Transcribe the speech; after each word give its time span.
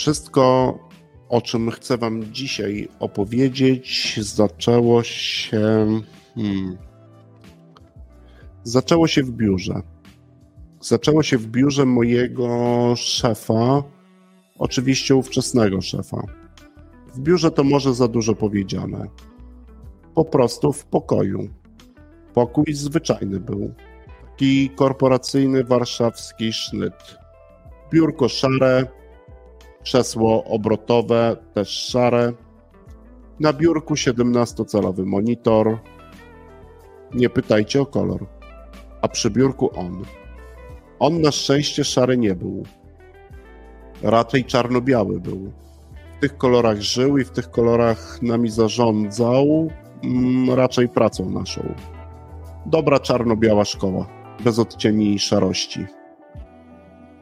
Wszystko, 0.00 0.78
o 1.28 1.40
czym 1.40 1.70
chcę 1.70 1.98
Wam 1.98 2.32
dzisiaj 2.32 2.88
opowiedzieć, 3.00 4.18
zaczęło 4.22 5.02
się. 5.02 5.86
Hmm, 6.34 6.78
zaczęło 8.62 9.06
się 9.06 9.22
w 9.22 9.30
biurze. 9.30 9.82
Zaczęło 10.80 11.22
się 11.22 11.38
w 11.38 11.46
biurze 11.46 11.86
mojego 11.86 12.48
szefa, 12.96 13.82
oczywiście 14.58 15.14
ówczesnego 15.14 15.80
szefa. 15.80 16.22
W 17.14 17.20
biurze 17.20 17.50
to 17.50 17.64
może 17.64 17.94
za 17.94 18.08
dużo 18.08 18.34
powiedziane. 18.34 19.06
Po 20.14 20.24
prostu 20.24 20.72
w 20.72 20.84
pokoju. 20.84 21.48
Pokój 22.34 22.74
zwyczajny 22.74 23.40
był. 23.40 23.74
Taki 24.30 24.70
korporacyjny 24.70 25.64
warszawski 25.64 26.52
sznyt. 26.52 27.18
Biurko 27.92 28.28
szare, 28.28 28.99
krzesło 29.82 30.44
obrotowe 30.44 31.36
też 31.54 31.68
szare. 31.68 32.32
Na 33.40 33.52
biurku 33.52 33.94
17-calowy 33.94 35.06
monitor. 35.06 35.78
Nie 37.14 37.30
pytajcie 37.30 37.80
o 37.80 37.86
kolor. 37.86 38.26
A 39.02 39.08
przy 39.08 39.30
biurku 39.30 39.70
on. 39.78 40.04
On 40.98 41.20
na 41.20 41.30
szczęście 41.30 41.84
szary 41.84 42.18
nie 42.18 42.34
był. 42.34 42.62
Raczej 44.02 44.44
czarno-biały 44.44 45.20
był. 45.20 45.52
W 46.16 46.20
tych 46.20 46.36
kolorach 46.36 46.80
żył 46.80 47.18
i 47.18 47.24
w 47.24 47.30
tych 47.30 47.50
kolorach 47.50 48.22
nami 48.22 48.50
zarządzał, 48.50 49.70
mm, 50.04 50.50
raczej 50.50 50.88
pracą 50.88 51.30
naszą. 51.30 51.74
Dobra 52.66 52.98
czarno-biała 52.98 53.64
szkoła, 53.64 54.06
bez 54.44 54.58
odcieni 54.58 55.14
i 55.14 55.18
szarości. 55.18 55.86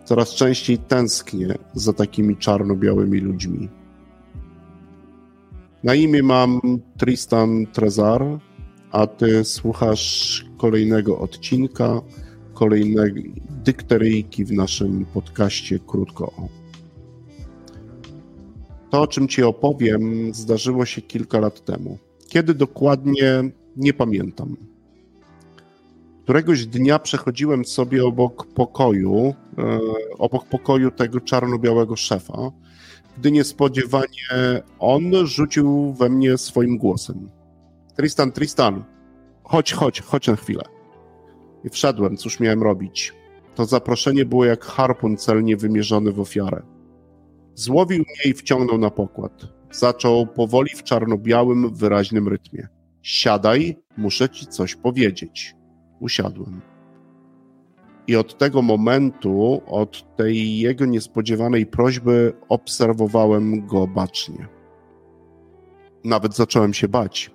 Coraz 0.09 0.35
częściej 0.35 0.79
tęsknię 0.79 1.55
za 1.75 1.93
takimi 1.93 2.37
czarno-białymi 2.37 3.21
ludźmi. 3.21 3.69
Na 5.85 5.95
imię 5.95 6.23
mam 6.23 6.61
Tristan 6.99 7.67
Trezar, 7.73 8.25
a 8.91 9.07
ty 9.07 9.45
słuchasz 9.45 10.45
kolejnego 10.57 11.19
odcinka, 11.19 12.01
kolejnej 12.55 13.33
dykteryjki 13.65 14.45
w 14.45 14.53
naszym 14.53 15.07
podcaście 15.15 15.79
Krótko 15.87 16.27
o. 16.27 16.49
To, 18.91 19.03
o 19.03 19.07
czym 19.07 19.29
ci 19.29 19.43
opowiem, 19.43 20.35
zdarzyło 20.35 20.87
się 20.87 21.03
kilka 21.03 21.41
lat 21.41 21.65
temu. 21.65 21.99
Kiedy 22.29 22.55
dokładnie, 22.55 23.51
nie 23.77 23.95
pamiętam. 23.95 24.57
Któregoś 26.29 26.67
dnia 26.67 26.99
przechodziłem 26.99 27.65
sobie 27.65 28.05
obok 28.05 28.47
pokoju, 28.47 29.35
e, 29.59 29.81
obok 30.19 30.45
pokoju 30.45 30.91
tego 30.91 31.21
czarno-białego 31.21 31.97
szefa, 31.97 32.53
gdy 33.19 33.33
niespodziewanie 33.33 34.63
on 34.79 35.27
rzucił 35.27 35.93
we 35.93 36.09
mnie 36.09 36.39
swoim 36.39 36.79
głosem. 36.79 37.31
Tristan, 37.97 38.33
Tristan, 38.33 38.85
chodź, 39.43 39.73
chodź, 39.73 40.01
chodź 40.01 40.29
na 40.29 40.37
chwilę. 40.37 40.63
I 41.65 41.71
wszedłem, 41.71 42.17
cóż 42.17 42.41
miałem 42.41 42.63
robić. 42.63 43.15
To 43.55 43.65
zaproszenie 43.65 44.25
było 44.25 44.45
jak 44.45 44.65
harpun 44.65 45.17
celnie 45.17 45.57
wymierzony 45.57 46.13
w 46.13 46.21
ofiarę. 46.21 46.63
Złowił 47.55 47.99
mnie 47.99 48.33
i 48.33 48.35
wciągnął 48.35 48.79
na 48.79 48.91
pokład. 48.91 49.33
Zaczął 49.71 50.27
powoli 50.27 50.71
w 50.77 50.83
czarno-białym, 50.83 51.75
wyraźnym 51.75 52.29
rytmie. 52.29 52.69
Siadaj, 53.03 53.77
muszę 53.97 54.29
ci 54.29 54.47
coś 54.47 54.75
powiedzieć. 54.75 55.58
Usiadłem. 56.01 56.61
I 58.07 58.17
od 58.17 58.39
tego 58.39 58.63
momentu, 58.63 59.63
od 59.67 60.17
tej 60.17 60.59
jego 60.59 60.87
niespodziewanej 60.87 61.67
prośby, 61.67 62.33
obserwowałem 62.49 63.67
go 63.67 63.87
bacznie. 63.87 64.49
Nawet 66.05 66.37
zacząłem 66.37 66.75
się 66.75 66.89
bać. 66.89 67.31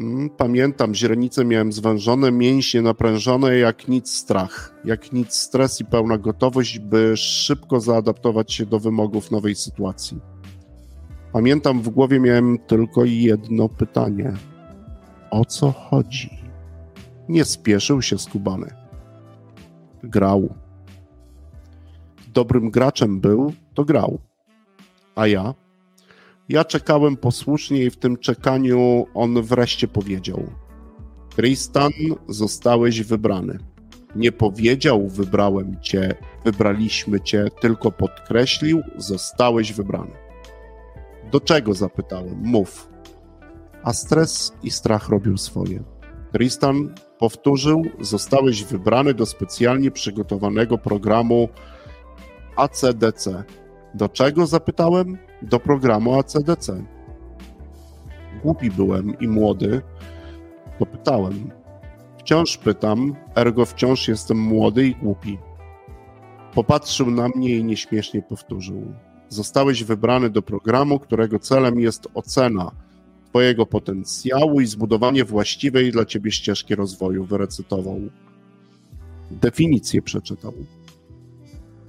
Mm, 0.00 0.30
pamiętam, 0.30 0.94
źrenice 0.94 1.44
miałem 1.44 1.72
zwężone, 1.72 2.32
mięśnie 2.32 2.82
naprężone, 2.82 3.56
jak 3.56 3.88
nic 3.88 4.10
strach, 4.10 4.74
jak 4.84 5.12
nic 5.12 5.34
stres 5.34 5.80
i 5.80 5.84
pełna 5.84 6.18
gotowość, 6.18 6.78
by 6.78 7.16
szybko 7.16 7.80
zaadaptować 7.80 8.52
się 8.52 8.66
do 8.66 8.78
wymogów 8.78 9.30
nowej 9.30 9.54
sytuacji. 9.54 10.18
Pamiętam, 11.32 11.82
w 11.82 11.88
głowie 11.88 12.20
miałem 12.20 12.58
tylko 12.58 13.04
jedno 13.04 13.68
pytanie: 13.68 14.32
o 15.30 15.44
co 15.44 15.72
chodzi? 15.72 16.37
Nie 17.28 17.44
spieszył 17.44 18.02
się 18.02 18.18
skubany. 18.18 18.74
Grał. 20.02 20.54
Dobrym 22.34 22.70
graczem 22.70 23.20
był, 23.20 23.52
to 23.74 23.84
grał. 23.84 24.18
A 25.14 25.26
ja? 25.26 25.54
Ja 26.48 26.64
czekałem 26.64 27.16
posłusznie 27.16 27.84
i 27.84 27.90
w 27.90 27.96
tym 27.96 28.16
czekaniu 28.16 29.06
on 29.14 29.42
wreszcie 29.42 29.88
powiedział: 29.88 30.42
Tristan, 31.36 31.92
zostałeś 32.28 33.02
wybrany. 33.02 33.58
Nie 34.16 34.32
powiedział, 34.32 35.08
wybrałem 35.08 35.80
cię, 35.80 36.14
wybraliśmy 36.44 37.20
cię, 37.20 37.46
tylko 37.60 37.92
podkreślił, 37.92 38.82
zostałeś 38.96 39.72
wybrany. 39.72 40.12
Do 41.32 41.40
czego 41.40 41.74
zapytałem? 41.74 42.38
Mów. 42.42 42.88
A 43.82 43.92
stres 43.92 44.52
i 44.62 44.70
strach 44.70 45.08
robił 45.08 45.36
swoje. 45.36 45.82
Tristan 46.32 46.94
powtórzył, 47.18 47.82
zostałeś 48.00 48.64
wybrany 48.64 49.14
do 49.14 49.26
specjalnie 49.26 49.90
przygotowanego 49.90 50.78
programu 50.78 51.48
ACDC. 52.56 53.44
Do 53.94 54.08
czego 54.08 54.46
zapytałem? 54.46 55.18
Do 55.42 55.60
programu 55.60 56.18
ACDC. 56.18 56.84
Głupi 58.42 58.70
byłem 58.70 59.18
i 59.18 59.28
młody, 59.28 59.82
to 60.78 60.86
pytałem. 60.86 61.50
Wciąż 62.18 62.56
pytam, 62.56 63.14
ergo 63.36 63.66
wciąż 63.66 64.08
jestem 64.08 64.38
młody 64.38 64.86
i 64.86 64.94
głupi. 64.94 65.38
Popatrzył 66.54 67.10
na 67.10 67.28
mnie 67.28 67.56
i 67.56 67.64
nieśmiesznie 67.64 68.22
powtórzył. 68.22 68.94
Zostałeś 69.28 69.84
wybrany 69.84 70.30
do 70.30 70.42
programu, 70.42 70.98
którego 70.98 71.38
celem 71.38 71.80
jest 71.80 72.08
ocena 72.14 72.70
Twojego 73.30 73.66
potencjału 73.66 74.60
i 74.60 74.66
zbudowanie 74.66 75.24
właściwej 75.24 75.92
dla 75.92 76.04
Ciebie 76.04 76.30
ścieżki 76.30 76.74
rozwoju. 76.74 77.24
Wyrecytował. 77.24 78.00
Definicję 79.30 80.02
przeczytał. 80.02 80.52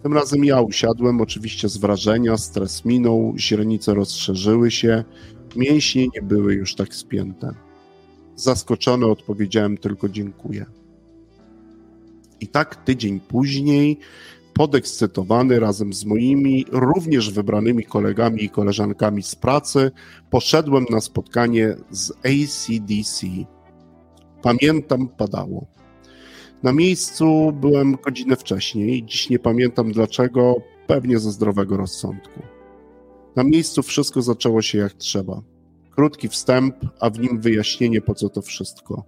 Tym 0.04 0.14
razem 0.14 0.46
ja 0.46 0.62
usiadłem, 0.62 1.22
oczywiście 1.22 1.70
z 1.70 1.78
wrażenia, 1.78 2.38
stres 2.38 2.86
minął, 2.86 3.34
źrenice 3.38 3.94
rozszerzyły 3.94 4.72
się, 4.72 5.04
mięśnie 5.56 6.08
nie 6.16 6.22
były 6.22 6.54
już 6.54 6.76
tak 6.76 6.96
spięte. 6.96 7.54
Zaskoczony 8.36 9.06
odpowiedziałem 9.06 9.78
tylko 9.78 10.10
dziękuję. 10.10 10.66
I 12.40 12.48
tak 12.48 12.76
tydzień 12.76 13.20
później, 13.20 14.00
podekscytowany 14.60 15.60
razem 15.60 15.94
z 15.94 16.06
moimi 16.06 16.66
również 16.72 17.32
wybranymi 17.32 17.84
kolegami 17.84 18.44
i 18.44 18.50
koleżankami 18.50 19.24
z 19.24 19.36
pracy, 19.36 19.92
poszedłem 20.30 20.86
na 20.90 21.02
spotkanie 21.02 21.76
z 21.92 22.12
ACDC. 22.12 23.28
Pamiętam, 24.42 25.08
padało. 25.08 25.68
Na 26.64 26.74
miejscu 26.74 27.52
byłem 27.52 27.98
godzinę 28.06 28.36
wcześniej, 28.36 29.04
dziś 29.04 29.30
nie 29.30 29.40
pamiętam 29.40 29.92
dlaczego, 29.92 30.56
pewnie 30.88 31.20
ze 31.20 31.32
zdrowego 31.32 31.78
rozsądku. 31.78 32.42
Na 33.36 33.44
miejscu 33.44 33.84
wszystko 33.84 34.22
zaczęło 34.22 34.62
się 34.62 34.78
jak 34.78 34.94
trzeba. 34.94 35.42
Krótki 35.92 36.28
wstęp, 36.28 36.76
a 37.00 37.10
w 37.10 37.20
nim 37.20 37.42
wyjaśnienie, 37.42 38.02
po 38.02 38.16
co 38.16 38.30
to 38.30 38.42
wszystko. 38.42 39.04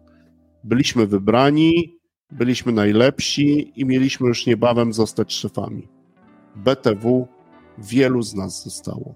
Byliśmy 0.63 1.07
wybrani, 1.07 2.00
byliśmy 2.31 2.71
najlepsi 2.71 3.71
i 3.75 3.85
mieliśmy 3.85 4.27
już 4.27 4.45
niebawem 4.45 4.93
zostać 4.93 5.33
szefami. 5.33 5.87
BTW 6.55 7.27
wielu 7.77 8.21
z 8.21 8.35
nas 8.35 8.63
zostało. 8.63 9.15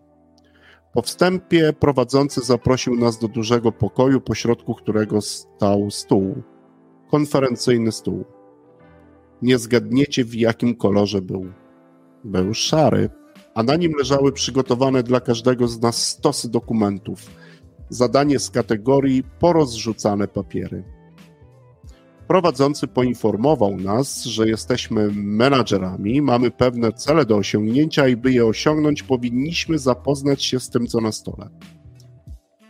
Po 0.94 1.02
wstępie 1.02 1.74
prowadzący 1.74 2.42
zaprosił 2.42 2.96
nas 2.96 3.20
do 3.20 3.28
dużego 3.28 3.72
pokoju, 3.72 4.22
pośrodku 4.22 4.76
którego 4.76 5.22
stał 5.22 5.92
stół 5.92 6.44
konferencyjny 7.12 7.92
stół. 7.92 8.26
Nie 9.42 9.58
zgadniecie, 9.58 10.26
w 10.26 10.36
jakim 10.36 10.76
kolorze 10.76 11.22
był. 11.22 11.46
Był 12.24 12.54
szary, 12.54 13.10
a 13.54 13.64
na 13.64 13.76
nim 13.76 13.94
leżały 13.98 14.32
przygotowane 14.32 15.04
dla 15.04 15.20
każdego 15.20 15.68
z 15.68 15.82
nas 15.82 16.08
stosy 16.08 16.50
dokumentów, 16.50 17.20
zadanie 17.90 18.40
z 18.40 18.50
kategorii 18.50 19.24
porozrzucane 19.40 20.28
papiery. 20.28 20.95
Prowadzący 22.28 22.88
poinformował 22.88 23.78
nas, 23.78 24.24
że 24.24 24.48
jesteśmy 24.48 25.12
menadżerami, 25.14 26.22
mamy 26.22 26.52
pewne 26.52 26.94
cele 26.94 27.26
do 27.26 27.38
osiągnięcia 27.38 28.08
i 28.08 28.16
by 28.16 28.32
je 28.32 28.46
osiągnąć, 28.46 29.04
powinniśmy 29.04 29.80
zapoznać 29.80 30.44
się 30.44 30.60
z 30.60 30.70
tym, 30.70 30.88
co 30.88 31.02
na 31.02 31.12
stole. 31.12 31.50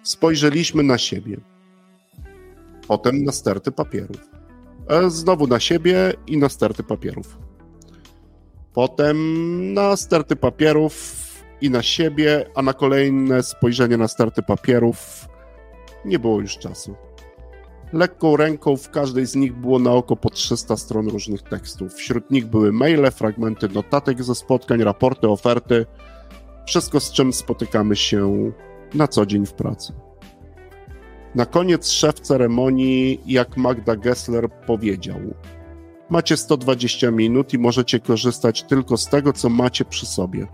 Spojrzeliśmy 0.04 0.84
na 0.84 0.98
siebie 0.98 1.38
potem 2.88 3.24
na 3.24 3.32
sterty 3.32 3.72
papierów. 3.72 4.30
E, 4.88 5.10
znowu 5.10 5.48
na 5.48 5.60
siebie 5.60 6.14
i 6.28 6.38
na 6.38 6.50
sterty 6.50 6.84
papierów. 6.84 7.38
Potem 8.74 9.18
na 9.74 9.98
sterty 9.98 10.36
papierów 10.36 11.26
i 11.62 11.70
na 11.70 11.82
siebie, 11.82 12.46
a 12.56 12.62
na 12.62 12.74
kolejne 12.74 13.44
spojrzenie 13.44 13.98
na 13.98 14.08
sterty 14.08 14.42
papierów 14.42 15.28
nie 16.06 16.20
było 16.20 16.42
już 16.42 16.58
czasu. 16.58 16.96
Lekką 17.94 18.38
ręką 18.38 18.78
w 18.78 18.90
każdej 18.90 19.26
z 19.26 19.36
nich 19.36 19.56
było 19.56 19.80
na 19.80 19.92
oko 19.92 20.16
po 20.16 20.30
300 20.30 20.78
stron 20.78 21.08
różnych 21.08 21.42
tekstów. 21.42 21.94
Wśród 21.94 22.32
nich 22.32 22.46
były 22.46 22.72
maile, 22.72 23.12
fragmenty 23.12 23.70
notatek 23.70 24.24
ze 24.24 24.36
spotkań, 24.36 24.84
raporty, 24.84 25.30
oferty. 25.30 25.86
Wszystko, 26.68 27.00
z 27.00 27.12
czym 27.12 27.34
spotykamy 27.34 27.96
się 27.96 28.52
na 28.94 29.08
co 29.08 29.26
dzień 29.26 29.46
w 29.46 29.54
pracy. 29.54 29.94
Na 31.36 31.46
koniec 31.46 31.90
szef 31.90 32.20
ceremonii, 32.20 33.22
jak 33.26 33.58
Magda 33.58 33.96
Gessler 33.96 34.50
powiedział: 34.68 35.20
Macie 36.10 36.38
120 36.38 37.12
minut 37.12 37.54
i 37.54 37.58
możecie 37.58 38.00
korzystać 38.00 38.64
tylko 38.64 38.98
z 38.98 39.10
tego, 39.10 39.34
co 39.34 39.50
macie 39.50 39.86
przy 39.86 40.06
sobie. 40.06 40.48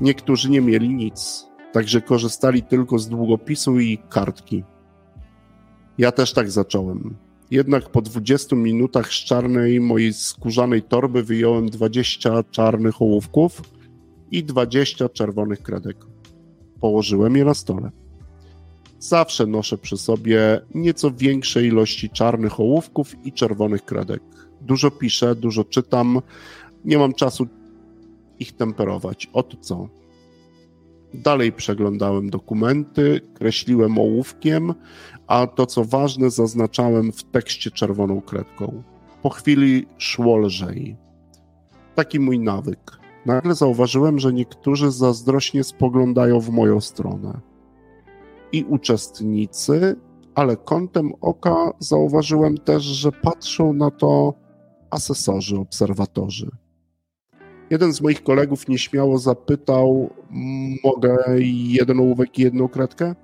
Niektórzy 0.00 0.50
nie 0.50 0.60
mieli 0.60 0.88
nic, 0.88 1.46
także 1.72 2.00
korzystali 2.00 2.62
tylko 2.62 2.98
z 2.98 3.08
długopisu 3.08 3.80
i 3.80 3.98
kartki. 3.98 4.64
Ja 5.98 6.12
też 6.12 6.32
tak 6.32 6.50
zacząłem. 6.50 7.16
Jednak 7.50 7.90
po 7.90 8.02
20 8.02 8.56
minutach 8.56 9.08
z 9.12 9.16
czarnej 9.16 9.80
mojej 9.80 10.12
skórzanej 10.12 10.82
torby 10.82 11.22
wyjąłem 11.22 11.70
20 11.70 12.42
czarnych 12.50 13.02
ołówków 13.02 13.62
i 14.30 14.44
20 14.44 15.08
czerwonych 15.08 15.62
kredek. 15.62 15.96
Położyłem 16.80 17.36
je 17.36 17.44
na 17.44 17.54
stole. 17.54 17.90
Zawsze 18.98 19.46
noszę 19.46 19.78
przy 19.78 19.96
sobie 19.96 20.60
nieco 20.74 21.10
większe 21.10 21.66
ilości 21.66 22.10
czarnych 22.10 22.60
ołówków 22.60 23.26
i 23.26 23.32
czerwonych 23.32 23.84
kredek. 23.84 24.22
Dużo 24.60 24.90
piszę, 24.90 25.34
dużo 25.34 25.64
czytam, 25.64 26.20
nie 26.84 26.98
mam 26.98 27.14
czasu 27.14 27.46
ich 28.38 28.52
temperować. 28.52 29.28
Oto 29.32 29.56
co. 29.60 29.88
Dalej 31.14 31.52
przeglądałem 31.52 32.30
dokumenty, 32.30 33.20
kreśliłem 33.34 33.98
ołówkiem, 33.98 34.74
a 35.26 35.46
to 35.46 35.66
co 35.66 35.84
ważne 35.84 36.30
zaznaczałem 36.30 37.12
w 37.12 37.24
tekście 37.24 37.70
czerwoną 37.70 38.20
kredką. 38.20 38.82
Po 39.22 39.30
chwili 39.30 39.86
szło 39.98 40.36
lżej. 40.36 40.96
Taki 41.94 42.20
mój 42.20 42.38
nawyk. 42.38 42.98
Nagle 43.26 43.54
zauważyłem, 43.54 44.18
że 44.18 44.32
niektórzy 44.32 44.90
zazdrośnie 44.90 45.64
spoglądają 45.64 46.40
w 46.40 46.50
moją 46.50 46.80
stronę. 46.80 47.40
I 48.52 48.64
uczestnicy, 48.64 49.96
ale 50.34 50.56
kątem 50.56 51.12
oka 51.20 51.72
zauważyłem 51.78 52.58
też, 52.58 52.82
że 52.82 53.12
patrzą 53.12 53.72
na 53.72 53.90
to 53.90 54.34
asesorzy, 54.90 55.58
obserwatorzy. 55.58 56.50
Jeden 57.70 57.92
z 57.92 58.00
moich 58.00 58.22
kolegów 58.22 58.68
nieśmiało 58.68 59.18
zapytał: 59.18 60.10
Mogę 60.84 61.16
jeden 61.68 62.00
ołówek 62.00 62.38
i 62.38 62.42
jedną 62.42 62.68
kredkę? 62.68 63.14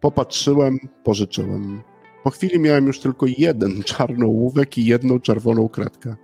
Popatrzyłem, 0.00 0.78
pożyczyłem. 1.04 1.82
Po 2.24 2.30
chwili 2.30 2.60
miałem 2.60 2.86
już 2.86 3.00
tylko 3.00 3.26
jeden 3.38 3.82
czarny 3.82 4.24
ołówek 4.24 4.78
i 4.78 4.86
jedną 4.86 5.20
czerwoną 5.20 5.68
kredkę. 5.68 6.16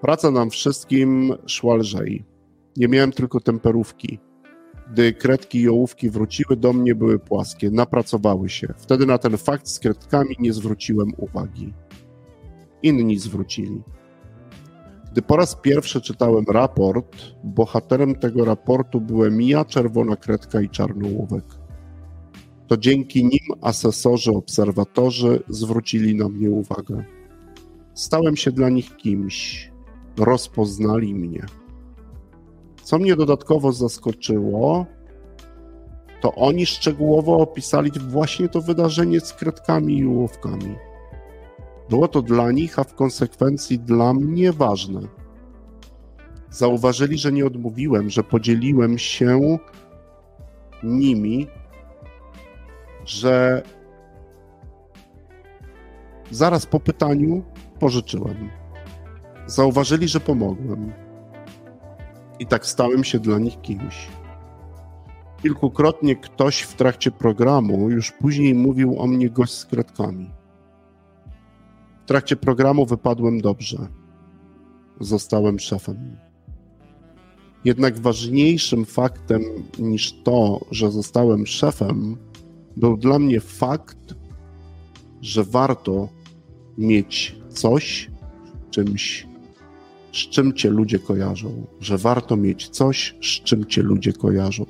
Praca 0.00 0.30
nam 0.30 0.50
wszystkim 0.50 1.34
szła 1.46 1.74
lżej. 1.74 2.24
Nie 2.76 2.88
miałem 2.88 3.12
tylko 3.12 3.40
temperówki. 3.40 4.18
Gdy 4.92 5.12
kredki 5.12 5.60
i 5.60 5.68
ołówki 5.68 6.10
wróciły 6.10 6.56
do 6.56 6.72
mnie, 6.72 6.94
były 6.94 7.18
płaskie, 7.18 7.70
napracowały 7.70 8.48
się. 8.48 8.74
Wtedy 8.76 9.06
na 9.06 9.18
ten 9.18 9.36
fakt 9.36 9.68
z 9.68 9.78
kredkami 9.78 10.36
nie 10.38 10.52
zwróciłem 10.52 11.12
uwagi. 11.16 11.72
Inni 12.82 13.18
zwrócili. 13.18 13.82
Gdy 15.12 15.22
po 15.22 15.36
raz 15.36 15.54
pierwszy 15.54 16.00
czytałem 16.00 16.44
raport, 16.48 17.16
bohaterem 17.44 18.14
tego 18.14 18.44
raportu 18.44 19.00
byłem 19.00 19.42
ja, 19.42 19.64
czerwona 19.64 20.16
kredka 20.16 20.60
i 20.60 20.68
czarny 20.68 21.08
ołówek. 21.08 21.44
To 22.66 22.76
dzięki 22.76 23.24
nim 23.24 23.58
asesorzy, 23.60 24.30
obserwatorzy 24.30 25.42
zwrócili 25.48 26.14
na 26.14 26.28
mnie 26.28 26.50
uwagę. 26.50 27.04
Stałem 27.94 28.36
się 28.36 28.52
dla 28.52 28.68
nich 28.68 28.96
kimś, 28.96 29.70
rozpoznali 30.16 31.14
mnie. 31.14 31.46
Co 32.82 32.98
mnie 32.98 33.16
dodatkowo 33.16 33.72
zaskoczyło, 33.72 34.86
to 36.20 36.34
oni 36.34 36.66
szczegółowo 36.66 37.36
opisali 37.36 37.90
właśnie 38.08 38.48
to 38.48 38.60
wydarzenie 38.60 39.20
z 39.20 39.32
kredkami 39.32 39.98
i 39.98 40.06
ołówkami. 40.06 40.74
Było 41.90 42.08
to 42.08 42.22
dla 42.22 42.52
nich, 42.52 42.78
a 42.78 42.84
w 42.84 42.94
konsekwencji 42.94 43.78
dla 43.78 44.14
mnie 44.14 44.52
ważne. 44.52 45.00
Zauważyli, 46.50 47.18
że 47.18 47.32
nie 47.32 47.46
odmówiłem, 47.46 48.10
że 48.10 48.22
podzieliłem 48.22 48.98
się 48.98 49.58
nimi, 50.82 51.46
że 53.04 53.62
zaraz 56.30 56.66
po 56.66 56.80
pytaniu 56.80 57.42
pożyczyłem. 57.78 58.50
Zauważyli, 59.46 60.08
że 60.08 60.20
pomogłem. 60.20 60.92
I 62.38 62.46
tak 62.46 62.66
stałem 62.66 63.04
się 63.04 63.18
dla 63.18 63.38
nich 63.38 63.60
kimś. 63.60 64.08
Kilkukrotnie 65.42 66.16
ktoś 66.16 66.60
w 66.60 66.74
trakcie 66.74 67.10
programu 67.10 67.90
już 67.90 68.12
później 68.12 68.54
mówił 68.54 69.00
o 69.00 69.06
mnie 69.06 69.30
gość 69.30 69.52
z 69.52 69.64
kredkami. 69.64 70.30
Trakcie 72.12 72.36
programu 72.36 72.86
wypadłem 72.86 73.40
dobrze. 73.40 73.88
Zostałem 75.00 75.58
szefem. 75.58 76.16
Jednak 77.64 77.98
ważniejszym 77.98 78.84
faktem 78.84 79.42
niż 79.78 80.12
to, 80.22 80.60
że 80.70 80.90
zostałem 80.90 81.46
szefem, 81.46 82.16
był 82.76 82.96
dla 82.96 83.18
mnie 83.18 83.40
fakt, 83.40 84.14
że 85.20 85.44
warto 85.44 86.08
mieć 86.78 87.36
coś, 87.48 88.10
czymś, 88.70 89.26
z 90.12 90.16
czym 90.16 90.52
cię 90.52 90.70
ludzie 90.70 90.98
kojarzą. 90.98 91.66
Że 91.80 91.98
warto 91.98 92.36
mieć 92.36 92.68
coś, 92.68 93.14
z 93.22 93.42
czym 93.42 93.66
cię 93.66 93.82
ludzie 93.82 94.12
kojarzą. 94.12 94.66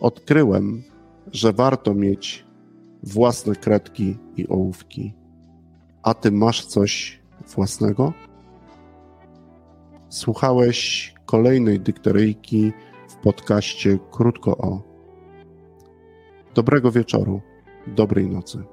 Odkryłem, 0.00 0.82
że 1.32 1.52
warto 1.52 1.94
mieć 1.94 2.44
własne 3.02 3.56
kredki 3.56 4.16
i 4.36 4.48
ołówki 4.48 5.21
a 6.02 6.14
ty 6.14 6.32
masz 6.32 6.66
coś 6.66 7.20
własnego? 7.54 8.12
Słuchałeś 10.08 11.14
kolejnej 11.26 11.80
dykteryjki 11.80 12.72
w 13.08 13.16
podcaście 13.16 13.98
Krótko 14.10 14.56
o. 14.56 14.82
Dobrego 16.54 16.92
wieczoru, 16.92 17.40
dobrej 17.86 18.26
nocy. 18.26 18.64